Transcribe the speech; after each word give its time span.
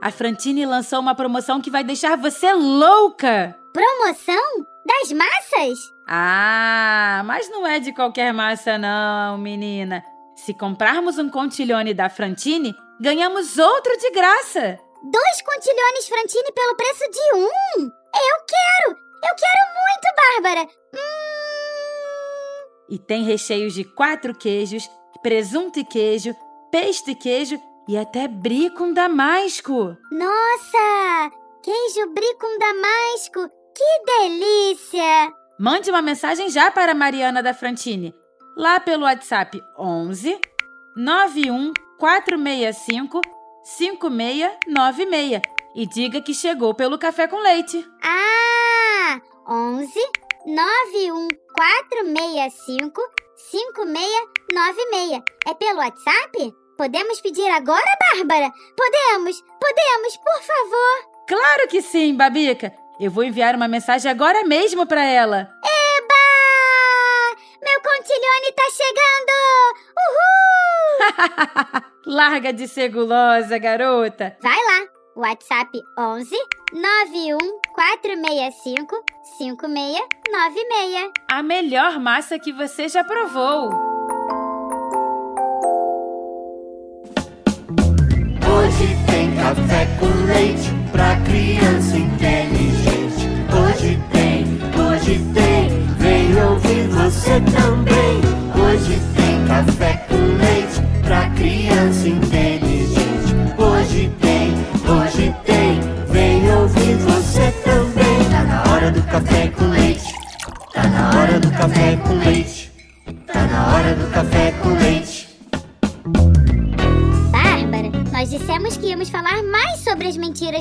A 0.00 0.10
Frantini 0.10 0.66
lançou 0.66 1.00
uma 1.00 1.14
promoção 1.14 1.60
que 1.60 1.70
vai 1.70 1.82
deixar 1.82 2.16
você 2.16 2.52
louca! 2.52 3.56
Promoção? 3.72 4.66
Das 4.84 5.10
massas? 5.12 5.78
Ah, 6.06 7.22
mas 7.24 7.48
não 7.50 7.66
é 7.66 7.80
de 7.80 7.92
qualquer 7.92 8.32
massa 8.32 8.78
não, 8.78 9.38
menina. 9.38 10.04
Se 10.36 10.54
comprarmos 10.54 11.18
um 11.18 11.28
contiglione 11.28 11.92
da 11.92 12.08
Frantini, 12.08 12.74
ganhamos 13.00 13.58
outro 13.58 13.96
de 13.98 14.10
graça. 14.10 14.78
Dois 15.02 15.42
contilhones 15.42 16.08
Frantini 16.08 16.52
pelo 16.52 16.76
preço 16.76 17.10
de 17.10 17.34
um? 17.34 17.84
Eu 17.84 18.44
quero! 18.46 18.90
Eu 18.90 19.34
quero 19.34 19.60
muito, 19.74 20.42
Bárbara! 20.42 20.68
Hum... 20.94 21.06
E 22.90 22.98
tem 22.98 23.24
recheios 23.24 23.74
de 23.74 23.82
quatro 23.82 24.34
queijos, 24.34 24.88
presunto 25.22 25.80
e 25.80 25.84
queijo, 25.84 26.34
pesto 26.70 27.10
e 27.10 27.14
queijo 27.14 27.60
e 27.88 27.96
até 27.96 28.28
brie 28.28 28.70
com 28.70 28.92
damasco. 28.92 29.96
Nossa! 30.10 31.30
Queijo 31.62 32.12
brie 32.12 32.34
com 32.34 32.58
damasco! 32.58 33.48
Que 33.74 34.04
delícia! 34.06 35.32
Mande 35.58 35.90
uma 35.90 36.02
mensagem 36.02 36.48
já 36.50 36.70
para 36.70 36.92
a 36.92 36.94
Mariana 36.94 37.42
da 37.42 37.54
Frantini, 37.54 38.14
lá 38.56 38.78
pelo 38.80 39.04
WhatsApp 39.04 39.60
11 39.78 40.38
91 40.96 41.72
465 41.98 43.20
5696 43.64 45.40
e 45.74 45.86
diga 45.86 46.20
que 46.22 46.32
chegou 46.32 46.74
pelo 46.74 46.98
café 46.98 47.26
com 47.28 47.38
leite. 47.38 47.86
Ah! 48.02 49.20
11 49.48 49.92
91 50.46 51.28
465 51.54 53.00
5696. 53.36 55.22
É 55.46 55.54
pelo 55.54 55.78
WhatsApp? 55.78 56.54
Podemos 56.76 57.20
pedir 57.20 57.48
agora, 57.48 57.82
Bárbara? 58.12 58.52
Podemos, 58.76 59.40
podemos, 59.60 60.16
por 60.18 60.42
favor. 60.42 61.10
Claro 61.26 61.68
que 61.68 61.80
sim, 61.80 62.14
Babica. 62.14 62.72
Eu 63.00 63.10
vou 63.10 63.24
enviar 63.24 63.54
uma 63.54 63.66
mensagem 63.68 64.10
agora 64.10 64.44
mesmo 64.44 64.86
para 64.86 65.02
ela. 65.04 65.48
Eba! 65.64 66.14
Meu 67.62 67.80
contilhone 67.82 68.52
tá 68.54 68.62
chegando! 68.70 69.36
Uhul! 72.06 72.14
Larga 72.14 72.52
de 72.52 72.68
ser 72.68 72.90
gulosa, 72.90 73.58
garota. 73.58 74.36
Vai 74.42 74.56
lá. 74.58 74.86
WhatsApp 75.16 75.70
11 75.98 76.36
91 76.74 77.38
465 77.74 79.02
5696. 79.38 81.10
A 81.30 81.42
melhor 81.42 81.98
massa 81.98 82.38
que 82.38 82.52
você 82.52 82.86
já 82.86 83.02
provou. 83.02 83.85
Tem 89.16 89.34
café 89.34 89.88
com 89.98 90.26
leite 90.26 90.70
pra 90.92 91.16
criança 91.20 91.96
inteligente. 91.96 93.26
Hoje 93.50 93.98
tem, 94.12 94.44
hoje 94.78 95.24
tem, 95.32 95.86
vem 95.98 96.42
ouvir 96.44 96.86
você 96.88 97.40
também. 97.40 98.20
Hoje 98.62 99.00
tem 99.16 99.46
café 99.46 100.06
com 100.06 100.16
leite 100.16 100.82
pra 101.02 101.30
criança 101.30 102.06
inteligente. 102.06 102.35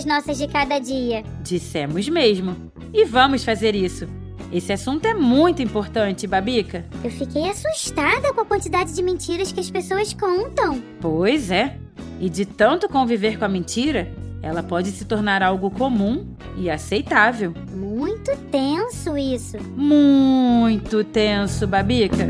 Nossas 0.05 0.37
de 0.37 0.47
cada 0.47 0.79
dia. 0.79 1.23
Dissemos 1.43 2.07
mesmo. 2.07 2.55
E 2.93 3.03
vamos 3.05 3.43
fazer 3.43 3.75
isso. 3.75 4.07
Esse 4.51 4.71
assunto 4.71 5.05
é 5.05 5.13
muito 5.13 5.61
importante, 5.61 6.27
Babica. 6.27 6.85
Eu 7.03 7.11
fiquei 7.11 7.49
assustada 7.49 8.33
com 8.33 8.41
a 8.41 8.45
quantidade 8.45 8.93
de 8.93 9.03
mentiras 9.03 9.51
que 9.51 9.59
as 9.59 9.69
pessoas 9.69 10.13
contam. 10.13 10.81
Pois 11.01 11.51
é. 11.51 11.77
E 12.19 12.29
de 12.29 12.45
tanto 12.45 12.87
conviver 12.87 13.37
com 13.37 13.45
a 13.45 13.49
mentira, 13.49 14.09
ela 14.41 14.63
pode 14.63 14.91
se 14.91 15.03
tornar 15.05 15.41
algo 15.41 15.69
comum 15.71 16.25
e 16.55 16.69
aceitável. 16.69 17.53
Muito 17.75 18.31
tenso 18.51 19.17
isso. 19.17 19.57
Muito 19.75 21.03
tenso, 21.03 21.67
Babica. 21.67 22.25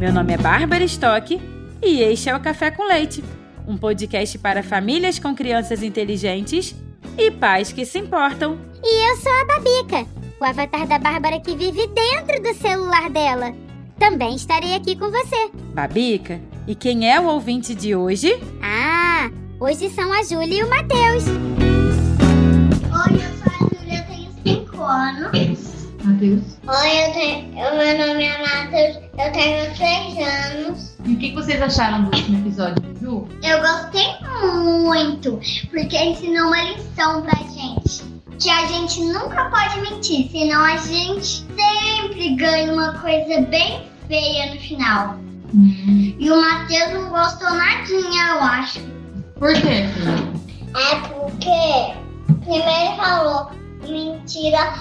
Meu 0.00 0.12
nome 0.12 0.32
é 0.32 0.38
Bárbara 0.38 0.84
Stock 0.84 1.40
e 1.82 2.00
este 2.00 2.30
é 2.30 2.36
o 2.36 2.40
Café 2.40 2.70
com 2.70 2.86
Leite, 2.86 3.22
um 3.68 3.76
podcast 3.76 4.38
para 4.38 4.62
famílias 4.62 5.18
com 5.18 5.34
crianças 5.34 5.82
inteligentes 5.82 6.74
e 7.18 7.30
pais 7.30 7.70
que 7.70 7.84
se 7.84 7.98
importam. 7.98 8.58
E 8.82 9.10
eu 9.10 9.16
sou 9.18 9.32
a 9.32 9.44
Babica, 9.44 10.06
o 10.40 10.44
avatar 10.44 10.88
da 10.88 10.98
Bárbara 10.98 11.38
que 11.38 11.54
vive 11.54 11.86
dentro 11.88 12.42
do 12.42 12.54
celular 12.54 13.10
dela. 13.10 13.52
Também 13.98 14.34
estarei 14.34 14.74
aqui 14.74 14.96
com 14.96 15.10
você. 15.10 15.50
Babica, 15.74 16.40
e 16.66 16.74
quem 16.74 17.12
é 17.12 17.20
o 17.20 17.26
ouvinte 17.26 17.74
de 17.74 17.94
hoje? 17.94 18.40
Ah, 18.62 19.30
hoje 19.60 19.90
são 19.90 20.10
a 20.12 20.22
Júlia 20.22 20.60
e 20.60 20.64
o 20.64 20.70
Matheus. 20.70 21.24
Oi, 22.88 23.14
eu 23.14 23.30
sou 23.36 23.52
a 23.52 23.58
Júlia, 23.68 23.98
eu 23.98 24.04
tenho 24.06 24.62
5 24.64 24.82
anos. 24.82 25.68
Matheus. 26.04 26.58
Oi, 26.66 27.04
eu 27.04 27.12
tenho, 27.12 27.54
meu 27.54 28.06
nome 28.06 28.24
é 28.24 28.38
Matheus, 28.38 28.96
eu 29.18 29.32
tenho 29.32 29.74
3 29.74 30.56
anos. 30.56 30.96
E 31.04 31.12
o 31.12 31.18
que 31.18 31.34
vocês 31.34 31.60
acharam 31.60 32.04
do 32.04 32.16
último 32.16 32.38
episódio, 32.38 32.82
Eu 33.42 33.60
gostei 33.60 34.06
muito, 34.54 35.40
porque 35.70 35.96
ensinou 35.96 36.48
uma 36.48 36.62
lição 36.62 37.22
pra 37.22 37.38
gente. 37.38 38.04
Que 38.38 38.50
a 38.50 38.66
gente 38.66 39.00
nunca 39.00 39.46
pode 39.46 39.80
mentir, 39.80 40.30
senão 40.30 40.62
a 40.62 40.76
gente 40.76 41.44
sempre 41.56 42.36
ganha 42.36 42.72
uma 42.72 42.92
coisa 42.98 43.40
bem 43.42 43.82
feia 44.06 44.54
no 44.54 44.60
final. 44.60 45.16
Hum. 45.54 46.14
E 46.18 46.30
o 46.30 46.40
Matheus 46.40 46.92
não 46.92 47.08
gostou 47.08 47.50
nadinha, 47.50 48.28
eu 48.34 48.40
acho. 48.42 48.80
Por 49.38 49.52
quê? 49.54 49.86
É 50.76 50.94
porque 51.08 51.94
primeiro 52.44 52.68
ele 52.68 52.96
falou 52.96 53.50
mentira, 53.88 54.74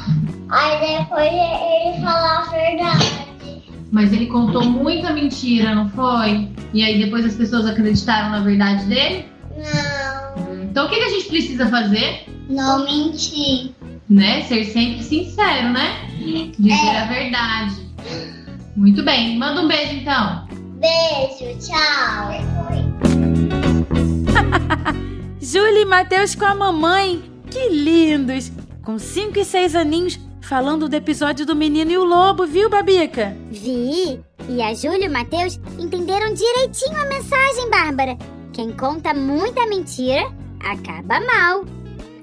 aí 0.50 0.98
depois 1.00 1.32
ele 1.32 2.04
falou 2.04 2.30
a 2.30 2.42
verdade. 2.52 3.27
Mas 3.92 4.12
ele 4.12 4.28
contou 4.28 4.64
muita 4.66 5.12
mentira, 5.14 5.74
não 5.74 5.90
foi? 5.90 6.50
E 6.74 6.84
aí 6.84 7.02
depois 7.03 7.25
as 7.25 7.36
pessoas 7.36 7.66
acreditaram 7.66 8.30
na 8.31 8.42
verdade 8.42 8.86
dele? 8.86 9.25
Não, 9.56 10.64
Então 10.64 10.86
o 10.86 10.90
que 10.90 10.96
que 10.98 11.03
a 11.03 11.09
gente 11.09 11.28
precisa 11.28 11.68
fazer? 11.68 12.26
não 12.50 12.86
menti. 12.86 13.74
Né? 14.09 14.42
Ser 14.44 14.64
sempre 14.66 15.03
sincero, 15.03 15.70
né? 15.74 16.09
Dizer 16.58 16.72
É. 16.88 17.02
a 17.02 17.06
verdade. 17.08 17.76
Muito 18.76 19.03
bem. 19.03 19.38
Manda 19.38 19.62
um 19.62 19.68
beijo 19.68 19.96
então. 19.96 20.47
Beijo, 20.80 21.58
tchau. 21.59 22.31
Júlia 25.42 25.81
e 25.81 25.86
Matheus 25.86 26.36
com 26.36 26.46
a 26.46 26.56
mamãe. 26.56 27.22
Que 27.50 27.70
lindos! 27.70 28.52
Com 28.84 28.97
5 29.00 29.40
e 29.40 29.46
6 29.46 29.76
aninhos, 29.76 30.20
falando 30.47 30.88
do 30.88 30.96
episódio 30.96 31.46
do 31.46 31.53
Menino 31.53 31.91
e 31.91 31.97
o 31.97 32.06
Lobo, 32.06 32.47
viu, 32.47 32.69
Babica? 32.69 33.35
Vi! 33.52 34.19
E 34.47 34.62
a 34.62 34.74
Júlia 34.74 35.06
e 35.06 35.09
o 35.09 35.12
Matheus 35.12 35.59
entenderam 35.78 36.34
direitinho 36.34 36.97
a 36.97 37.05
mensagem, 37.05 37.70
Bárbara. 37.70 38.17
Quem 38.53 38.72
conta 38.72 39.14
muita 39.14 39.67
mentira 39.67 40.22
acaba 40.61 41.20
mal. 41.20 41.66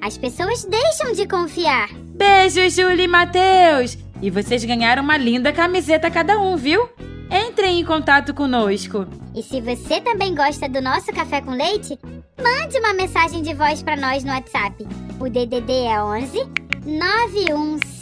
As 0.01 0.17
pessoas 0.17 0.65
deixam 0.65 1.13
de 1.13 1.29
confiar. 1.29 1.91
Beijo, 1.93 2.69
Júlia 2.71 3.05
e 3.05 3.09
Matheus! 3.09 3.99
E 4.23 4.31
vocês 4.31 4.65
ganharam 4.65 5.03
uma 5.03 5.19
linda 5.19 5.53
camiseta 5.53 6.11
cada 6.11 6.39
um, 6.39 6.57
viu? 6.57 6.89
Entrem 7.31 7.79
em 7.79 7.85
contato 7.85 8.33
conosco. 8.33 9.07
E 9.35 9.43
se 9.43 9.61
você 9.61 10.01
também 10.01 10.35
gosta 10.35 10.67
do 10.67 10.81
nosso 10.81 11.13
café 11.13 11.43
com 11.43 11.51
leite, 11.51 11.99
mande 12.43 12.79
uma 12.79 12.95
mensagem 12.95 13.43
de 13.43 13.53
voz 13.53 13.83
para 13.83 13.97
nós 13.97 14.25
no 14.25 14.33
WhatsApp. 14.33 14.87
O 15.21 15.29
DDD 15.29 15.73
é 15.73 16.03
11 16.03 16.65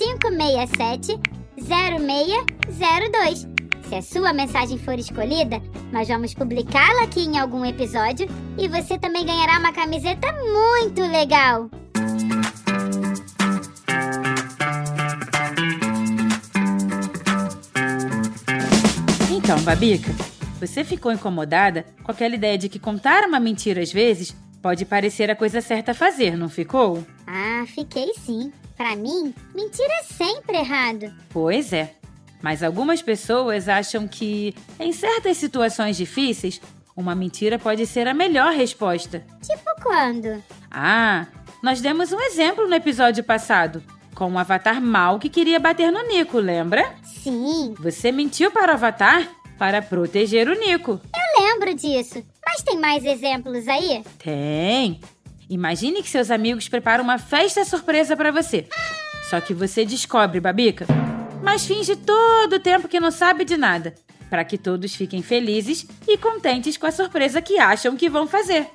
91567 0.03 1.21
0602. 1.57 3.47
Se 3.89 3.95
a 3.95 4.03
sua 4.03 4.33
mensagem 4.33 4.79
for 4.79 4.99
escolhida, 4.99 5.61
nós 5.93 6.09
vamos 6.09 6.35
publicá-la 6.35 7.05
aqui 7.05 7.21
em 7.21 7.39
algum 7.39 7.65
episódio 7.65 8.27
e 8.59 8.67
você 8.67 8.99
também 8.99 9.25
ganhará 9.25 9.59
uma 9.59 9.73
camiseta 9.73 10.33
muito 10.33 11.03
legal. 11.03 11.71
Então, 19.31 19.61
Babica, 19.63 20.11
você 20.59 20.83
ficou 20.83 21.13
incomodada 21.13 21.85
com 22.03 22.11
aquela 22.11 22.35
ideia 22.35 22.57
de 22.57 22.69
que 22.69 22.79
contar 22.79 23.25
uma 23.25 23.39
mentira 23.39 23.83
às 23.83 23.93
vezes 23.93 24.35
pode 24.63 24.85
parecer 24.85 25.31
a 25.31 25.37
coisa 25.37 25.61
certa 25.61 25.91
a 25.91 25.95
fazer, 25.95 26.37
não 26.37 26.49
ficou? 26.49 27.05
Ah, 27.27 27.65
fiquei 27.67 28.13
sim. 28.15 28.53
Para 28.77 28.97
mim, 28.97 29.35
mentira 29.55 29.93
é 30.01 30.03
sempre 30.05 30.57
errado. 30.57 31.13
Pois 31.31 31.73
é. 31.73 31.95
Mas 32.41 32.63
algumas 32.63 33.01
pessoas 33.03 33.69
acham 33.69 34.09
que, 34.09 34.55
em 34.81 34.93
certas 34.93 35.37
situações 35.37 35.97
difíceis, 35.97 36.61
uma 36.97 37.15
mentira 37.15 37.59
pode 37.59 37.87
ser 37.87 38.09
a 38.09 38.15
melhor 38.15 38.53
resposta. 38.53 39.25
Tipo 39.43 39.71
quando? 39.83 40.43
Ah, 40.71 41.27
nós 41.63 41.81
demos 41.81 42.13
um 42.13 42.21
exemplo 42.21 42.67
no 42.69 42.75
episódio 42.75 43.23
passado, 43.23 43.83
com 44.15 44.29
um 44.29 44.39
avatar 44.39 44.81
mau 44.81 45.19
que 45.19 45.29
queria 45.29 45.61
bater 45.61 45.93
no 45.93 46.03
Nico, 46.09 46.39
lembra? 46.39 46.93
Sim, 47.05 47.75
Você 47.79 48.11
mentiu 48.11 48.51
para 48.51 48.73
o 48.73 48.75
avatar 48.75 49.29
para 49.57 49.81
proteger 49.81 50.49
o 50.49 50.59
Nico. 50.59 51.01
eu 51.15 51.22
lembro 51.53 51.75
disso. 51.75 52.25
Mas 52.45 52.63
tem 52.63 52.79
mais 52.79 53.05
exemplos 53.05 53.69
aí? 53.69 54.03
Tem! 54.19 55.01
Imagine 55.49 56.03
que 56.03 56.09
seus 56.09 56.31
amigos 56.31 56.69
preparam 56.69 57.05
uma 57.05 57.19
festa 57.19 57.65
surpresa 57.65 58.17
para 58.17 58.31
você. 58.31 58.67
Só 59.29 59.41
que 59.41 59.53
você 59.53 59.85
descobre, 59.85 60.41
Babica, 60.41 60.87
mas 61.43 61.67
finge 61.67 61.95
todo 61.97 62.55
o 62.55 62.61
tempo 62.61 62.89
que 62.89 63.01
não 63.01 63.11
sabe 63.11 63.45
de 63.45 63.57
nada, 63.57 63.95
para 64.31 64.45
que 64.45 64.57
todos 64.57 64.95
fiquem 64.95 65.23
felizes 65.23 65.87
e 66.09 66.17
contentes 66.17 66.77
com 66.77 66.87
a 66.87 66.93
surpresa 66.93 67.43
que 67.43 67.59
acham 67.59 67.97
que 67.97 68.09
vão 68.09 68.27
fazer. 68.27 68.67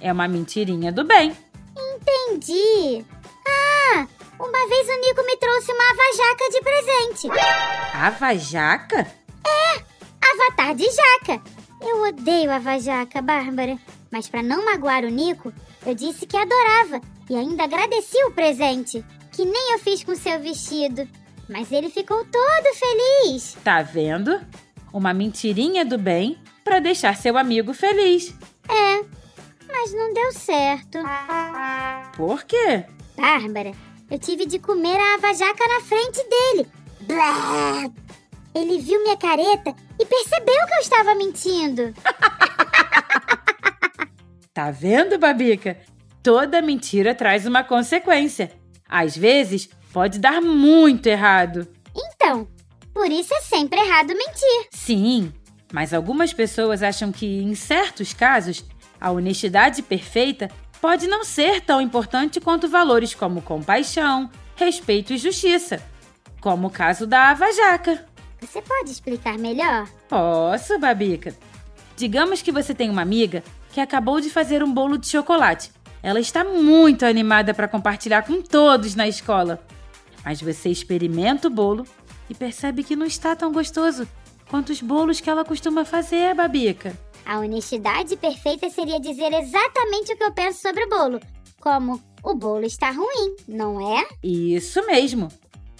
É 0.00 0.12
uma 0.12 0.26
mentirinha 0.26 0.90
do 0.90 1.04
bem. 1.04 1.36
Entendi. 1.76 3.04
Ah, 3.46 4.06
uma 4.38 4.68
vez 4.68 4.88
o 4.88 5.00
Nico 5.00 5.24
me 5.26 5.36
trouxe 5.36 5.72
uma 5.72 5.90
avajaca 5.90 6.50
de 6.50 6.60
presente. 6.62 7.40
Ava 7.94 8.34
jaca? 8.36 9.22
Avatar 10.32 10.74
de 10.74 10.84
jaca. 10.84 11.42
Eu 11.82 12.08
odeio 12.08 12.50
a 12.50 12.58
vajaca, 12.58 13.20
Bárbara. 13.20 13.78
Mas 14.10 14.28
pra 14.28 14.42
não 14.42 14.64
magoar 14.64 15.04
o 15.04 15.08
Nico, 15.08 15.52
eu 15.84 15.94
disse 15.94 16.26
que 16.26 16.36
adorava 16.36 17.00
e 17.28 17.34
ainda 17.34 17.64
agradeci 17.64 18.22
o 18.24 18.32
presente, 18.32 19.04
que 19.32 19.44
nem 19.44 19.72
eu 19.72 19.78
fiz 19.78 20.04
com 20.04 20.14
seu 20.14 20.38
vestido. 20.40 21.08
Mas 21.48 21.72
ele 21.72 21.90
ficou 21.90 22.24
todo 22.24 22.74
feliz. 22.74 23.56
Tá 23.64 23.82
vendo? 23.82 24.40
Uma 24.92 25.12
mentirinha 25.12 25.84
do 25.84 25.98
bem 25.98 26.38
para 26.62 26.78
deixar 26.78 27.16
seu 27.16 27.36
amigo 27.36 27.74
feliz. 27.74 28.34
É, 28.68 29.04
mas 29.66 29.92
não 29.92 30.14
deu 30.14 30.32
certo. 30.32 30.98
Por 32.16 32.44
quê? 32.44 32.84
Bárbara, 33.16 33.72
eu 34.10 34.18
tive 34.18 34.46
de 34.46 34.58
comer 34.58 34.98
a 34.98 35.14
avajaca 35.14 35.66
na 35.66 35.80
frente 35.80 36.22
dele. 36.28 36.68
Blá! 37.00 37.90
Ele 38.54 38.78
viu 38.78 39.02
minha 39.02 39.16
careta 39.16 39.74
e 39.98 40.06
percebeu 40.06 40.66
que 40.66 40.74
eu 40.74 40.80
estava 40.80 41.14
mentindo. 41.14 41.94
Tá 44.54 44.70
vendo, 44.70 45.18
Babica? 45.18 45.78
Toda 46.22 46.60
mentira 46.60 47.14
traz 47.14 47.46
uma 47.46 47.64
consequência. 47.64 48.52
Às 48.86 49.16
vezes, 49.16 49.66
pode 49.92 50.18
dar 50.18 50.42
muito 50.42 51.06
errado. 51.06 51.66
Então, 51.96 52.46
por 52.92 53.10
isso 53.10 53.32
é 53.32 53.40
sempre 53.40 53.80
errado 53.80 54.08
mentir. 54.08 54.68
Sim, 54.70 55.32
mas 55.72 55.94
algumas 55.94 56.34
pessoas 56.34 56.82
acham 56.82 57.10
que, 57.10 57.40
em 57.42 57.54
certos 57.54 58.12
casos, 58.12 58.62
a 59.00 59.10
honestidade 59.10 59.80
perfeita 59.80 60.50
pode 60.82 61.06
não 61.06 61.24
ser 61.24 61.62
tão 61.62 61.80
importante 61.80 62.38
quanto 62.38 62.68
valores 62.68 63.14
como 63.14 63.40
compaixão, 63.40 64.30
respeito 64.54 65.14
e 65.14 65.18
justiça. 65.18 65.82
Como 66.42 66.66
o 66.66 66.70
caso 66.70 67.06
da 67.06 67.30
avajaca. 67.30 68.04
Você 68.42 68.60
pode 68.60 68.90
explicar 68.90 69.38
melhor? 69.38 69.88
Posso, 70.08 70.76
Babica? 70.76 71.32
Digamos 71.96 72.42
que 72.42 72.50
você 72.50 72.74
tem 72.74 72.90
uma 72.90 73.00
amiga 73.00 73.44
que 73.72 73.80
acabou 73.80 74.20
de 74.20 74.28
fazer 74.28 74.64
um 74.64 74.72
bolo 74.74 74.98
de 74.98 75.06
chocolate. 75.06 75.70
Ela 76.02 76.18
está 76.18 76.42
muito 76.42 77.06
animada 77.06 77.54
para 77.54 77.68
compartilhar 77.68 78.22
com 78.22 78.42
todos 78.42 78.96
na 78.96 79.06
escola. 79.06 79.64
Mas 80.24 80.42
você 80.42 80.70
experimenta 80.70 81.46
o 81.46 81.50
bolo 81.50 81.86
e 82.28 82.34
percebe 82.34 82.82
que 82.82 82.96
não 82.96 83.06
está 83.06 83.36
tão 83.36 83.52
gostoso 83.52 84.08
quanto 84.50 84.70
os 84.70 84.82
bolos 84.82 85.20
que 85.20 85.30
ela 85.30 85.44
costuma 85.44 85.84
fazer, 85.84 86.34
Babica. 86.34 86.98
A 87.24 87.38
honestidade 87.38 88.16
perfeita 88.16 88.68
seria 88.70 88.98
dizer 88.98 89.32
exatamente 89.32 90.12
o 90.12 90.16
que 90.16 90.24
eu 90.24 90.32
penso 90.32 90.60
sobre 90.60 90.84
o 90.84 90.88
bolo. 90.88 91.20
Como, 91.60 92.02
o 92.24 92.34
bolo 92.34 92.64
está 92.64 92.90
ruim, 92.90 93.36
não 93.46 93.96
é? 93.96 94.04
Isso 94.20 94.84
mesmo. 94.84 95.28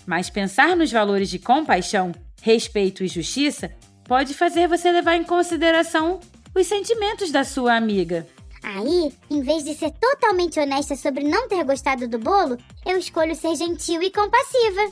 Mas 0.07 0.31
pensar 0.31 0.77
nos 0.77 0.93
valores 0.93 1.29
de 1.29 1.41
compaixão, 1.41 2.13
respeito 2.43 3.03
e 3.03 3.09
justiça 3.09 3.73
pode 4.07 4.35
fazer 4.35 4.69
você 4.69 4.91
levar 4.93 5.15
em 5.15 5.25
consideração 5.25 6.21
os 6.55 6.67
sentimentos 6.67 7.31
da 7.31 7.45
sua 7.45 7.75
amiga. 7.77 8.27
Aí, 8.63 9.13
em 9.31 9.43
vez 9.43 9.65
de 9.65 9.75
ser 9.75 9.91
totalmente 9.93 10.61
honesta 10.61 10.95
sobre 10.95 11.25
não 11.25 11.49
ter 11.49 11.65
gostado 11.65 12.07
do 12.07 12.19
bolo, 12.19 12.59
eu 12.85 12.99
escolho 12.99 13.35
ser 13.35 13.57
gentil 13.57 14.03
e 14.03 14.11
compassiva. 14.11 14.83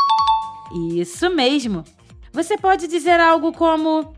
Isso 0.94 1.28
mesmo. 1.28 1.84
Você 2.32 2.56
pode 2.56 2.86
dizer 2.86 3.20
algo 3.20 3.52
como: 3.52 4.14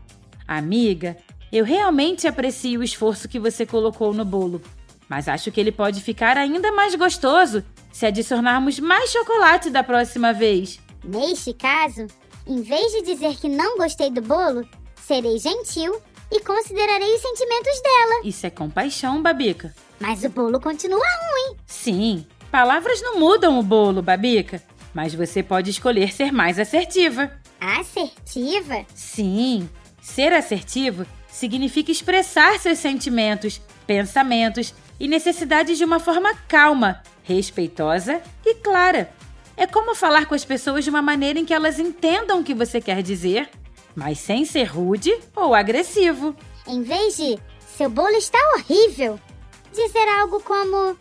Amiga, 0.47 1.17
eu 1.51 1.65
realmente 1.65 2.27
aprecio 2.27 2.79
o 2.79 2.83
esforço 2.83 3.27
que 3.27 3.39
você 3.39 3.65
colocou 3.65 4.13
no 4.13 4.23
bolo, 4.23 4.61
mas 5.09 5.27
acho 5.27 5.51
que 5.51 5.59
ele 5.59 5.71
pode 5.71 6.01
ficar 6.01 6.37
ainda 6.37 6.71
mais 6.71 6.95
gostoso 6.95 7.63
se 7.91 8.05
adicionarmos 8.05 8.79
mais 8.79 9.11
chocolate 9.11 9.69
da 9.69 9.83
próxima 9.83 10.33
vez. 10.33 10.79
Neste 11.03 11.53
caso, 11.53 12.07
em 12.45 12.61
vez 12.61 12.91
de 12.91 13.01
dizer 13.03 13.35
que 13.37 13.47
não 13.47 13.77
gostei 13.77 14.09
do 14.09 14.21
bolo, 14.21 14.67
serei 15.05 15.37
gentil 15.37 15.99
e 16.31 16.39
considerarei 16.41 17.13
os 17.15 17.21
sentimentos 17.21 17.81
dela. 17.81 18.21
Isso 18.23 18.45
é 18.45 18.49
compaixão, 18.49 19.21
Babica. 19.21 19.73
Mas 19.99 20.23
o 20.23 20.29
bolo 20.29 20.59
continua 20.59 20.99
ruim. 20.99 21.57
Sim, 21.65 22.27
palavras 22.51 23.01
não 23.01 23.19
mudam 23.19 23.59
o 23.59 23.63
bolo, 23.63 24.01
Babica, 24.01 24.61
mas 24.93 25.13
você 25.13 25.41
pode 25.41 25.69
escolher 25.69 26.11
ser 26.11 26.31
mais 26.31 26.59
assertiva. 26.59 27.31
Assertiva? 27.59 28.85
Sim, 28.93 29.69
ser 30.01 30.33
assertivo 30.33 31.05
significa 31.29 31.91
expressar 31.91 32.59
seus 32.59 32.79
sentimentos, 32.79 33.61
pensamentos 33.87 34.73
e 34.99 35.07
necessidades 35.07 35.77
de 35.77 35.83
uma 35.83 35.99
forma 35.99 36.33
calma, 36.47 37.01
respeitosa 37.23 38.21
e 38.45 38.55
clara. 38.55 39.09
É 39.55 39.67
como 39.67 39.95
falar 39.95 40.25
com 40.25 40.35
as 40.35 40.45
pessoas 40.45 40.83
de 40.83 40.89
uma 40.89 41.01
maneira 41.01 41.39
em 41.39 41.45
que 41.45 41.53
elas 41.53 41.79
entendam 41.79 42.39
o 42.39 42.43
que 42.43 42.53
você 42.53 42.81
quer 42.81 43.01
dizer, 43.01 43.49
mas 43.95 44.19
sem 44.19 44.45
ser 44.45 44.65
rude 44.65 45.13
ou 45.35 45.53
agressivo. 45.53 46.35
Em 46.67 46.81
vez 46.81 47.17
de 47.17 47.39
seu 47.77 47.89
bolo 47.89 48.15
está 48.15 48.39
horrível, 48.55 49.19
dizer 49.71 50.07
algo 50.19 50.41
como 50.41 50.97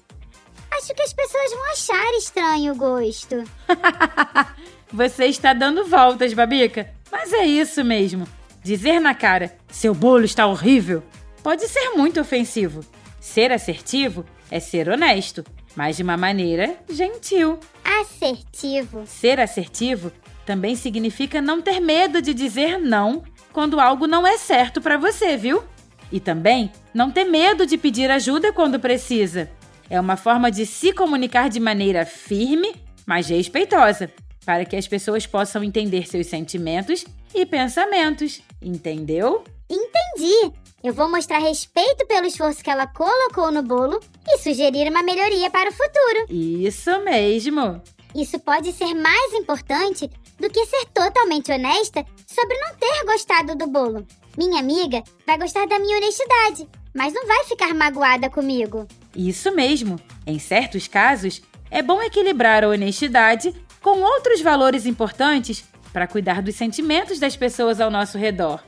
Acho 0.79 0.95
que 0.95 1.03
as 1.03 1.13
pessoas 1.13 1.53
vão 1.53 1.71
achar 1.71 2.15
estranho 2.15 2.73
o 2.73 2.77
gosto. 2.77 3.45
Você 4.91 5.27
está 5.27 5.53
dando 5.53 5.85
voltas, 5.85 6.33
Babica. 6.33 6.91
Mas 7.11 7.33
é 7.33 7.45
isso 7.45 7.85
mesmo. 7.85 8.27
Dizer 8.65 8.99
na 8.99 9.15
cara, 9.15 9.55
seu 9.71 9.95
bolo 9.95 10.25
está 10.25 10.47
horrível, 10.47 11.03
pode 11.43 11.69
ser 11.69 11.91
muito 11.91 12.21
ofensivo. 12.21 12.81
Ser 13.21 13.53
assertivo 13.53 14.25
é 14.51 14.61
ser 14.61 14.89
honesto, 14.89 15.45
mas 15.77 15.97
de 15.97 16.03
uma 16.03 16.17
maneira 16.17 16.77
gentil. 16.89 17.59
Assertivo. 17.85 19.05
Ser 19.07 19.41
assertivo 19.41 20.13
também 20.45 20.75
significa 20.75 21.41
não 21.41 21.61
ter 21.63 21.81
medo 21.81 22.21
de 22.21 22.35
dizer 22.35 22.79
não 22.79 23.23
quando 23.53 23.81
algo 23.81 24.07
não 24.07 24.27
é 24.27 24.39
certo 24.39 24.81
para 24.81 24.97
você, 24.97 25.37
viu? 25.37 25.63
E 26.11 26.19
também 26.21 26.71
não 26.93 27.11
ter 27.11 27.25
medo 27.25 27.67
de 27.67 27.79
pedir 27.79 28.11
ajuda 28.11 28.53
quando 28.53 28.81
precisa. 28.81 29.51
É 29.89 30.01
uma 30.01 30.17
forma 30.17 30.51
de 30.51 30.65
se 30.67 30.93
comunicar 30.93 31.49
de 31.49 31.61
maneira 31.61 32.07
firme, 32.07 32.75
mas 33.07 33.29
respeitosa, 33.29 34.11
para 34.45 34.65
que 34.65 34.77
as 34.77 34.89
pessoas 34.89 35.27
possam 35.27 35.63
entender 35.63 36.07
seus 36.09 36.27
sentimentos 36.27 37.05
e 37.35 37.45
pensamentos. 37.47 38.41
Entendeu? 38.61 39.45
Entendi. 39.69 40.53
Eu 40.83 40.93
vou 40.93 41.09
mostrar 41.09 41.39
respeito 41.39 42.05
pelo 42.09 42.27
esforço 42.27 42.63
que 42.63 42.69
ela 42.69 42.89
colocou 42.89 43.53
no 43.53 43.63
bolo 43.63 44.01
e 44.27 44.39
sugerir 44.39 44.91
uma 44.91 45.01
melhoria 45.01 45.49
para 45.49 45.71
o 45.71 45.73
futuro. 45.73 46.27
Isso 46.29 46.91
mesmo. 47.05 47.81
Isso 48.13 48.37
pode 48.41 48.73
ser 48.73 48.93
mais 48.93 49.33
importante 49.33 50.11
do 50.41 50.51
que 50.51 50.67
ser 50.67 50.85
totalmente 50.93 51.53
honesta 51.53 52.05
sobre 52.27 52.59
não 52.59 52.75
ter 52.75 53.05
gostado 53.05 53.55
do 53.55 53.69
bolo. 53.69 54.05
Minha 54.37 54.59
amiga 54.59 55.05
vai 55.25 55.39
gostar 55.39 55.69
da 55.69 55.79
minha 55.79 55.99
honestidade, 55.99 56.69
mas 56.93 57.13
não 57.13 57.29
vai 57.29 57.45
ficar 57.45 57.73
magoada 57.75 58.29
comigo. 58.29 58.89
Isso 59.15 59.55
mesmo. 59.55 60.01
Em 60.27 60.41
certos 60.41 60.89
casos, 60.89 61.43
é 61.71 61.81
bom 61.81 62.03
equilibrar 62.03 62.65
a 62.65 62.69
honestidade 62.69 63.55
com 63.81 64.01
outros 64.01 64.41
valores 64.41 64.85
importantes 64.85 65.65
para 65.93 66.09
cuidar 66.09 66.43
dos 66.43 66.57
sentimentos 66.57 67.21
das 67.21 67.37
pessoas 67.37 67.81
ao 67.81 67.91
nosso 67.91 68.19
redor. 68.19 68.61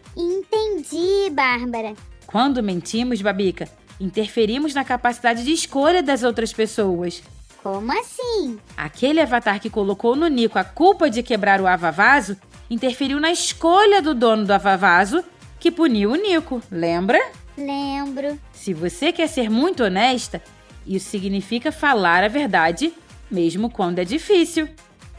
Entendi, 0.84 1.30
Bárbara. 1.30 1.94
Quando 2.26 2.62
mentimos, 2.62 3.22
Babica, 3.22 3.68
interferimos 4.00 4.74
na 4.74 4.84
capacidade 4.84 5.44
de 5.44 5.52
escolha 5.52 6.02
das 6.02 6.22
outras 6.22 6.52
pessoas. 6.52 7.22
Como 7.62 7.90
assim? 7.98 8.58
Aquele 8.76 9.20
avatar 9.20 9.60
que 9.60 9.70
colocou 9.70 10.14
no 10.14 10.28
Nico 10.28 10.58
a 10.58 10.64
culpa 10.64 11.08
de 11.08 11.22
quebrar 11.22 11.60
o 11.60 11.66
avavaso 11.66 12.36
interferiu 12.68 13.20
na 13.20 13.32
escolha 13.32 14.02
do 14.02 14.14
dono 14.14 14.44
do 14.44 14.52
avavaso, 14.52 15.24
que 15.58 15.70
puniu 15.70 16.12
o 16.12 16.16
Nico, 16.16 16.60
lembra? 16.70 17.20
Lembro. 17.56 18.38
Se 18.52 18.74
você 18.74 19.12
quer 19.12 19.28
ser 19.28 19.48
muito 19.48 19.84
honesta, 19.84 20.42
isso 20.86 21.08
significa 21.08 21.72
falar 21.72 22.22
a 22.24 22.28
verdade, 22.28 22.92
mesmo 23.30 23.70
quando 23.70 23.98
é 24.00 24.04
difícil. 24.04 24.68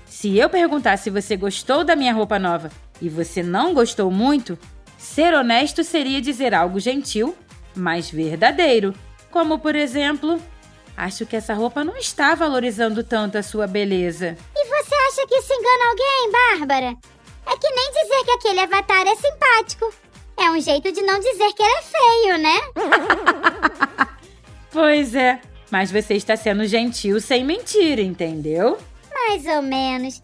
Se 0.05 0.37
eu 0.37 0.49
perguntar 0.49 0.97
se 0.97 1.09
você 1.09 1.35
gostou 1.35 1.83
da 1.83 1.95
minha 1.95 2.13
roupa 2.13 2.37
nova 2.37 2.71
e 3.01 3.09
você 3.09 3.41
não 3.41 3.73
gostou 3.73 4.11
muito, 4.11 4.57
ser 4.97 5.33
honesto 5.33 5.83
seria 5.83 6.21
dizer 6.21 6.53
algo 6.53 6.79
gentil 6.79 7.35
mais 7.75 8.09
verdadeiro. 8.09 8.93
Como, 9.29 9.59
por 9.59 9.75
exemplo, 9.75 10.41
acho 10.95 11.25
que 11.25 11.35
essa 11.35 11.53
roupa 11.53 11.83
não 11.83 11.97
está 11.97 12.35
valorizando 12.35 13.03
tanto 13.03 13.37
a 13.37 13.43
sua 13.43 13.67
beleza. 13.67 14.37
E 14.55 14.65
você 14.65 14.95
acha 14.95 15.27
que 15.27 15.35
isso 15.35 15.53
engana 15.53 15.89
alguém, 15.89 16.31
Bárbara? 16.31 16.97
É 17.47 17.57
que 17.57 17.69
nem 17.69 17.91
dizer 17.91 18.23
que 18.23 18.31
aquele 18.31 18.59
avatar 18.61 19.05
é 19.07 19.15
simpático. 19.15 19.93
É 20.37 20.49
um 20.49 20.59
jeito 20.59 20.91
de 20.91 21.01
não 21.01 21.19
dizer 21.19 21.53
que 21.53 21.63
ele 21.63 21.73
é 21.73 21.81
feio, 21.81 22.37
né? 22.37 22.55
Pois 24.71 25.15
é, 25.15 25.39
mas 25.71 25.89
você 25.89 26.15
está 26.15 26.35
sendo 26.35 26.67
gentil 26.67 27.21
sem 27.21 27.45
mentir, 27.45 27.97
entendeu? 27.97 28.77
Mais 29.09 29.45
ou 29.45 29.61
menos. 29.61 30.19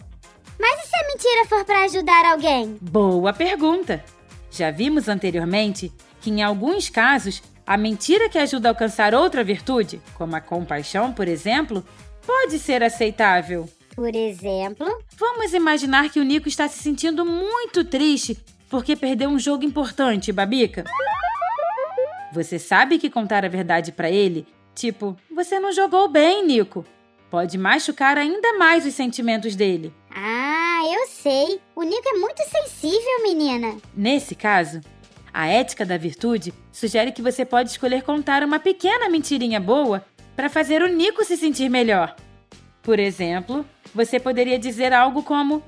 Mas 0.59 0.83
e 0.83 0.87
se 0.89 0.95
a 0.97 1.07
mentira 1.07 1.45
for 1.47 1.63
para 1.63 1.85
ajudar 1.85 2.25
alguém? 2.25 2.77
Boa 2.81 3.31
pergunta! 3.31 4.03
Já 4.51 4.69
vimos 4.69 5.07
anteriormente 5.07 5.91
que, 6.19 6.29
em 6.29 6.43
alguns 6.43 6.89
casos, 6.89 7.41
a 7.65 7.77
mentira 7.77 8.29
que 8.29 8.37
ajuda 8.37 8.67
a 8.67 8.71
alcançar 8.71 9.15
outra 9.15 9.43
virtude, 9.43 10.01
como 10.15 10.35
a 10.35 10.41
compaixão, 10.41 11.13
por 11.13 11.27
exemplo, 11.27 11.83
pode 12.27 12.59
ser 12.59 12.83
aceitável. 12.83 13.67
Por 13.95 14.13
exemplo, 14.15 14.87
Vamos 15.17 15.53
imaginar 15.53 16.09
que 16.09 16.19
o 16.19 16.23
Nico 16.23 16.47
está 16.47 16.67
se 16.67 16.81
sentindo 16.81 17.25
muito 17.25 17.83
triste 17.83 18.37
porque 18.69 18.95
perdeu 18.95 19.29
um 19.29 19.39
jogo 19.39 19.65
importante, 19.65 20.31
Babica. 20.31 20.85
Você 22.33 22.57
sabe 22.57 22.97
que 22.97 23.09
contar 23.09 23.43
a 23.43 23.49
verdade 23.49 23.91
pra 23.91 24.09
ele, 24.09 24.47
tipo, 24.73 25.17
você 25.29 25.59
não 25.59 25.73
jogou 25.73 26.07
bem, 26.07 26.45
Nico, 26.45 26.85
pode 27.29 27.57
machucar 27.57 28.17
ainda 28.17 28.57
mais 28.57 28.85
os 28.85 28.93
sentimentos 28.93 29.55
dele. 29.55 29.93
Ah, 30.81 30.93
eu 30.93 31.07
sei. 31.07 31.59
O 31.75 31.83
Nico 31.83 32.07
é 32.07 32.17
muito 32.17 32.41
sensível, 32.43 33.21
menina. 33.21 33.77
Nesse 33.95 34.33
caso, 34.33 34.81
a 35.31 35.47
ética 35.47 35.85
da 35.85 35.95
virtude 35.95 36.53
sugere 36.71 37.11
que 37.11 37.21
você 37.21 37.45
pode 37.45 37.69
escolher 37.69 38.01
contar 38.01 38.43
uma 38.43 38.59
pequena 38.59 39.07
mentirinha 39.07 39.59
boa 39.59 40.03
para 40.35 40.49
fazer 40.49 40.81
o 40.81 40.87
Nico 40.87 41.23
se 41.23 41.37
sentir 41.37 41.69
melhor. 41.69 42.15
Por 42.81 42.99
exemplo, 42.99 43.63
você 43.93 44.19
poderia 44.19 44.57
dizer 44.57 44.91
algo 44.91 45.21
como: 45.21 45.63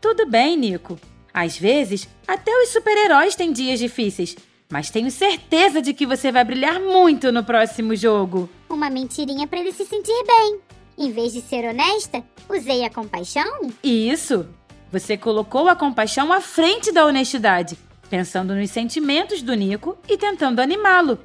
Tudo 0.00 0.26
bem, 0.26 0.56
Nico. 0.56 0.98
Às 1.32 1.56
vezes, 1.56 2.08
até 2.26 2.50
os 2.62 2.70
super-heróis 2.70 3.36
têm 3.36 3.52
dias 3.52 3.78
difíceis, 3.78 4.34
mas 4.68 4.90
tenho 4.90 5.10
certeza 5.10 5.80
de 5.80 5.94
que 5.94 6.06
você 6.06 6.32
vai 6.32 6.42
brilhar 6.42 6.80
muito 6.80 7.30
no 7.30 7.44
próximo 7.44 7.94
jogo. 7.94 8.48
Uma 8.68 8.90
mentirinha 8.90 9.46
para 9.46 9.60
ele 9.60 9.70
se 9.70 9.84
sentir 9.84 10.24
bem. 10.26 10.65
Em 10.98 11.12
vez 11.12 11.32
de 11.32 11.42
ser 11.42 11.68
honesta, 11.68 12.24
usei 12.48 12.84
a 12.84 12.90
compaixão? 12.90 13.70
Isso! 13.82 14.48
Você 14.90 15.16
colocou 15.16 15.68
a 15.68 15.76
compaixão 15.76 16.32
à 16.32 16.40
frente 16.40 16.90
da 16.90 17.04
honestidade, 17.04 17.76
pensando 18.08 18.54
nos 18.54 18.70
sentimentos 18.70 19.42
do 19.42 19.52
Nico 19.54 19.98
e 20.08 20.16
tentando 20.16 20.60
animá-lo. 20.60 21.18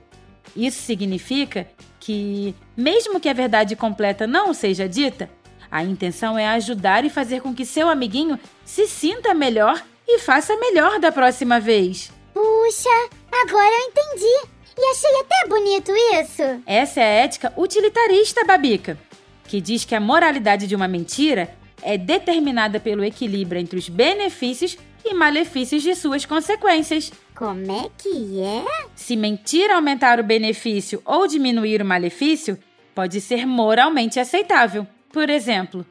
Isso 0.56 0.82
significa 0.82 1.68
que, 2.00 2.54
mesmo 2.75 3.20
que 3.20 3.30
a 3.30 3.34
verdade 3.34 3.75
completa 3.75 4.28
não 4.28 4.54
seja 4.54 4.90
dita, 4.90 5.30
a 5.72 5.84
intenção 5.84 6.38
é 6.38 6.48
ajudar 6.50 7.06
e 7.06 7.10
fazer 7.10 7.40
com 7.42 7.56
que 7.56 7.66
seu 7.66 7.88
amiguinho 7.88 8.38
se 8.66 8.88
sinta 8.88 9.34
melhor 9.34 9.82
e 10.06 10.20
faça 10.20 10.58
melhor 10.58 11.00
da 11.00 11.13
próxima 11.13 11.62
vez. 11.62 12.12
Puxa, 12.34 12.90
agora 13.32 13.72
eu 13.72 13.88
entendi. 13.88 14.50
E 14.78 14.92
achei 14.92 15.20
até 15.22 15.48
bonito 15.48 15.92
isso. 16.20 16.63
Essa 16.66 17.00
é 17.00 17.04
a 17.04 17.24
ética 17.24 17.54
utilitarista, 17.56 18.44
Babica, 18.44 18.98
que 19.48 19.62
diz 19.62 19.86
que 19.86 19.95
a 19.95 20.00
moralidade 20.00 20.67
de 20.67 20.75
uma 20.75 20.88
mentira 20.88 21.53
é 21.81 21.98
determinada 21.98 22.79
pelo 22.79 23.03
equilíbrio 23.03 23.60
entre 23.60 23.77
os 23.77 23.89
benefícios 23.89 24.77
e 25.03 25.13
malefícios 25.13 25.81
de 25.81 25.95
suas 25.95 26.25
consequências. 26.25 27.12
Como 27.36 27.71
é 27.71 27.89
que 27.98 28.39
é? 28.39 28.63
Se 28.95 29.15
mentir 29.15 29.71
aumentar 29.71 30.19
o 30.19 30.24
benefício 30.24 31.01
ou 31.03 31.27
diminuir 31.27 31.81
o 31.81 31.86
malefício, 31.86 32.57
pode 32.93 33.19
ser 33.19 33.45
moralmente 33.45 34.19
aceitável. 34.19 34.86
Por 35.12 35.29
exemplo, 35.29 35.86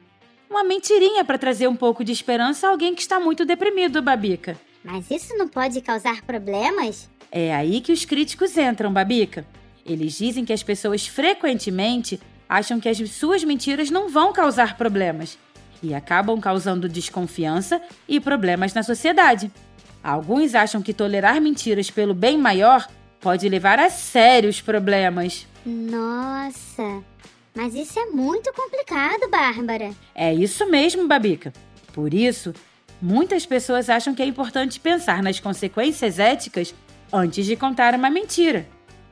uma 0.49 0.63
mentirinha 0.63 1.23
para 1.23 1.37
trazer 1.37 1.67
um 1.67 1.75
pouco 1.75 2.03
de 2.03 2.11
esperança 2.11 2.67
a 2.67 2.71
alguém 2.71 2.95
que 2.95 3.01
está 3.01 3.19
muito 3.19 3.45
deprimido, 3.45 4.01
Babica. 4.01 4.57
Mas 4.83 5.11
isso 5.11 5.37
não 5.37 5.47
pode 5.47 5.79
causar 5.81 6.21
problemas? 6.23 7.09
É 7.31 7.53
aí 7.53 7.81
que 7.81 7.91
os 7.91 8.03
críticos 8.03 8.57
entram, 8.57 8.91
Babica. 8.91 9.45
Eles 9.85 10.17
dizem 10.17 10.45
que 10.45 10.53
as 10.53 10.63
pessoas 10.63 11.07
frequentemente 11.07 12.19
acham 12.51 12.81
que 12.81 12.89
as 12.89 12.97
suas 13.09 13.45
mentiras 13.45 13.89
não 13.89 14.09
vão 14.09 14.33
causar 14.33 14.75
problemas 14.75 15.39
e 15.81 15.93
acabam 15.93 16.37
causando 16.37 16.89
desconfiança 16.89 17.81
e 18.05 18.19
problemas 18.19 18.73
na 18.73 18.83
sociedade. 18.83 19.49
Alguns 20.03 20.53
acham 20.53 20.81
que 20.81 20.93
tolerar 20.93 21.39
mentiras 21.39 21.89
pelo 21.89 22.13
bem 22.13 22.37
maior 22.37 22.85
pode 23.21 23.47
levar 23.47 23.79
a 23.79 23.89
sérios 23.89 24.59
problemas. 24.59 25.47
Nossa, 25.65 27.01
mas 27.55 27.73
isso 27.73 27.97
é 27.97 28.07
muito 28.07 28.51
complicado, 28.51 29.29
Bárbara. 29.29 29.91
É 30.13 30.33
isso 30.33 30.69
mesmo, 30.69 31.07
Babica. 31.07 31.53
Por 31.93 32.13
isso, 32.13 32.53
muitas 33.01 33.45
pessoas 33.45 33.89
acham 33.89 34.13
que 34.13 34.21
é 34.21 34.25
importante 34.25 34.77
pensar 34.77 35.23
nas 35.23 35.39
consequências 35.39 36.19
éticas 36.19 36.75
antes 37.13 37.45
de 37.45 37.55
contar 37.55 37.95
uma 37.95 38.09
mentira. 38.09 38.67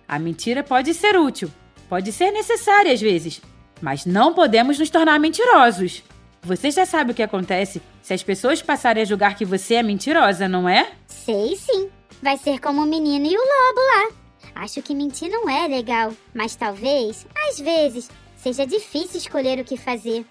A 0.06 0.20
mentira 0.20 0.62
pode 0.62 0.94
ser 0.94 1.18
útil, 1.18 1.50
pode 1.90 2.12
ser 2.12 2.32
necessária 2.32 2.94
às 2.94 3.02
vezes, 3.02 3.42
mas 3.82 4.06
não 4.06 4.34
podemos 4.34 4.78
nos 4.78 4.90
tornar 4.90 5.20
mentirosos. 5.20 6.04
Você 6.42 6.72
já 6.72 6.86
sabe 6.86 7.12
o 7.12 7.16
que 7.16 7.24
acontece 7.24 7.82
se 8.02 8.14
as 8.14 8.24
pessoas 8.24 8.62
passarem 8.62 9.04
a 9.04 9.06
julgar 9.06 9.36
que 9.36 9.44
você 9.44 9.76
é 9.76 9.84
mentirosa, 9.84 10.48
não 10.48 10.70
é? 10.70 10.92
Sei 11.08 11.56
sim. 11.58 11.90
Vai 12.22 12.38
ser 12.38 12.60
como 12.60 12.84
o 12.84 12.86
menino 12.86 13.26
e 13.26 13.36
o 13.36 13.40
lobo 13.40 13.82
lá. 13.82 14.12
Acho 14.56 14.82
que 14.82 14.96
mentir 14.96 15.30
não 15.30 15.50
é 15.50 15.68
legal, 15.68 16.14
mas 16.34 16.56
talvez, 16.56 17.26
às 17.48 17.60
vezes, 17.60 18.10
seja 18.38 18.66
difícil 18.66 19.18
escolher 19.18 19.60
o 19.60 19.66
que 19.66 19.78
fazer. 19.78 20.26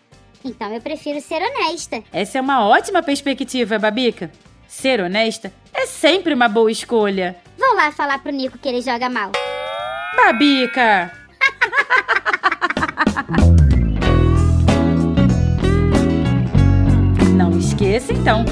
Então 0.44 0.72
eu 0.72 0.80
prefiro 0.80 1.20
ser 1.20 1.42
honesta. 1.42 2.02
Essa 2.12 2.38
é 2.38 2.40
uma 2.40 2.66
ótima 2.66 3.02
perspectiva, 3.02 3.78
Babica. 3.78 4.30
Ser 4.66 5.00
honesta 5.00 5.52
é 5.72 5.86
sempre 5.86 6.34
uma 6.34 6.48
boa 6.48 6.70
escolha. 6.70 7.36
Vou 7.56 7.74
lá 7.74 7.90
falar 7.90 8.18
pro 8.22 8.32
Nico 8.32 8.58
que 8.58 8.68
ele 8.68 8.82
joga 8.82 9.08
mal. 9.08 9.32
Babica! 10.16 11.17
Não 17.36 17.56
esqueça, 17.58 18.12
então, 18.12 18.44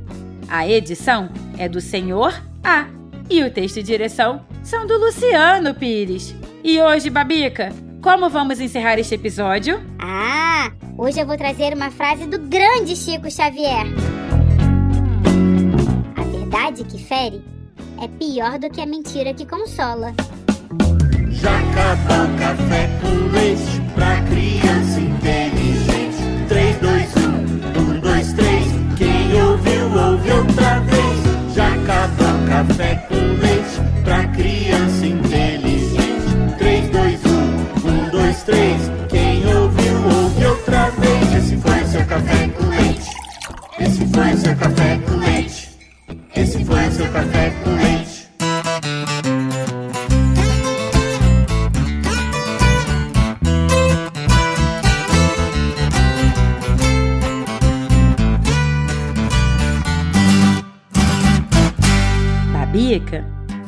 A 0.47 0.67
edição 0.67 1.29
é 1.57 1.67
do 1.67 1.81
Senhor 1.81 2.33
A 2.63 2.85
e 3.29 3.43
o 3.43 3.51
texto 3.51 3.77
e 3.77 3.83
direção 3.83 4.45
são 4.63 4.85
do 4.85 4.97
Luciano 4.97 5.73
Pires. 5.73 6.35
E 6.63 6.79
hoje, 6.81 7.09
Babica, 7.09 7.69
como 8.01 8.29
vamos 8.29 8.59
encerrar 8.59 8.99
este 8.99 9.15
episódio? 9.15 9.81
Ah, 9.99 10.71
hoje 10.97 11.19
eu 11.19 11.25
vou 11.25 11.37
trazer 11.37 11.73
uma 11.73 11.89
frase 11.89 12.27
do 12.27 12.39
grande 12.39 12.95
Chico 12.95 13.29
Xavier. 13.31 13.85
A 16.15 16.21
verdade 16.23 16.83
que 16.83 16.97
fere 16.97 17.58
é 18.01 18.07
pior 18.07 18.57
do 18.57 18.69
que 18.69 18.81
a 18.81 18.85
mentira 18.85 19.33
que 19.33 19.45
consola. 19.45 20.13
Já 21.29 21.59
acabou 21.59 22.37
café 22.39 22.89
com 23.01 23.31
leite 23.31 23.81
pra 23.93 24.21
criança 24.23 24.68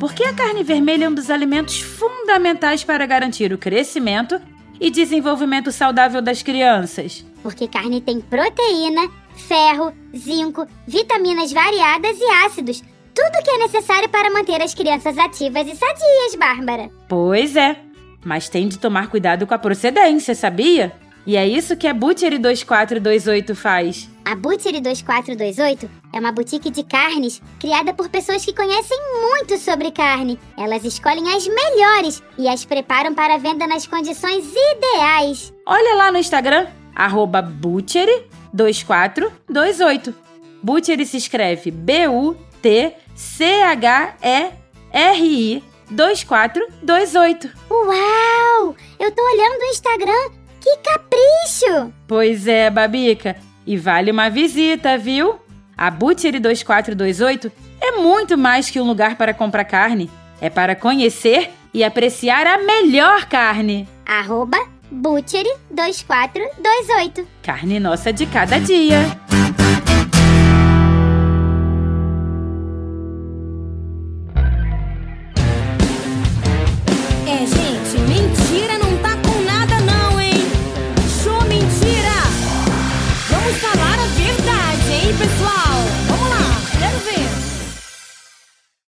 Por 0.00 0.14
que 0.14 0.24
a 0.24 0.32
carne 0.32 0.64
vermelha 0.64 1.04
é 1.04 1.08
um 1.08 1.12
dos 1.12 1.28
alimentos 1.28 1.82
fundamentais 1.82 2.82
para 2.82 3.04
garantir 3.04 3.52
o 3.52 3.58
crescimento 3.58 4.40
e 4.80 4.90
desenvolvimento 4.90 5.70
saudável 5.70 6.22
das 6.22 6.42
crianças? 6.42 7.22
Porque 7.42 7.68
carne 7.68 8.00
tem 8.00 8.22
proteína, 8.22 9.10
ferro, 9.46 9.92
zinco, 10.16 10.66
vitaminas 10.88 11.52
variadas 11.52 12.18
e 12.18 12.24
ácidos. 12.46 12.82
Tudo 13.14 13.44
que 13.44 13.50
é 13.50 13.58
necessário 13.58 14.08
para 14.08 14.32
manter 14.32 14.62
as 14.62 14.74
crianças 14.74 15.18
ativas 15.18 15.68
e 15.68 15.76
sadias, 15.76 16.34
Bárbara. 16.38 16.90
Pois 17.06 17.54
é, 17.54 17.76
mas 18.24 18.48
tem 18.48 18.66
de 18.66 18.78
tomar 18.78 19.08
cuidado 19.08 19.46
com 19.46 19.52
a 19.52 19.58
procedência, 19.58 20.34
sabia? 20.34 20.90
E 21.26 21.36
é 21.36 21.46
isso 21.46 21.76
que 21.76 21.86
a 21.86 21.94
Butchery 21.94 22.38
2428 22.38 23.54
faz. 23.54 24.08
A 24.24 24.34
Butchery 24.34 24.80
2428 24.80 25.90
é 26.12 26.18
uma 26.18 26.32
boutique 26.32 26.70
de 26.70 26.82
carnes 26.82 27.40
criada 27.58 27.92
por 27.92 28.08
pessoas 28.08 28.44
que 28.44 28.52
conhecem 28.54 28.98
muito 29.20 29.56
sobre 29.58 29.90
carne. 29.90 30.38
Elas 30.56 30.84
escolhem 30.84 31.32
as 31.34 31.46
melhores 31.46 32.22
e 32.38 32.48
as 32.48 32.64
preparam 32.64 33.14
para 33.14 33.38
venda 33.38 33.66
nas 33.66 33.86
condições 33.86 34.44
ideais. 34.52 35.52
Olha 35.66 35.96
lá 35.96 36.10
no 36.10 36.18
Instagram, 36.18 36.66
arroba 36.94 37.40
Butchery 37.40 38.26
2428. 38.52 40.14
Butchery 40.62 41.06
se 41.06 41.16
escreve 41.16 41.70
B-U-T-C-H-E-R-I 41.70 42.42
2428. 45.90 47.50
Uau! 47.70 48.76
Eu 48.98 49.10
tô 49.10 49.22
olhando 49.22 49.60
o 49.60 49.64
Instagram 49.70 50.41
que 50.62 50.76
capricho! 50.78 51.92
Pois 52.06 52.46
é, 52.46 52.70
Babica. 52.70 53.36
E 53.66 53.76
vale 53.76 54.10
uma 54.10 54.28
visita, 54.28 54.96
viu? 54.96 55.36
A 55.76 55.90
Butchery 55.90 56.38
2428 56.38 57.50
é 57.80 57.92
muito 57.92 58.38
mais 58.38 58.70
que 58.70 58.80
um 58.80 58.86
lugar 58.86 59.16
para 59.16 59.34
comprar 59.34 59.64
carne. 59.64 60.10
É 60.40 60.48
para 60.48 60.74
conhecer 60.76 61.50
e 61.74 61.82
apreciar 61.82 62.46
a 62.46 62.58
melhor 62.58 63.26
carne. 63.26 63.88
Arroba 64.06 64.58
Butchery 64.90 65.52
2428. 65.70 67.26
Carne 67.42 67.80
nossa 67.80 68.12
de 68.12 68.26
cada 68.26 68.58
dia. 68.58 68.98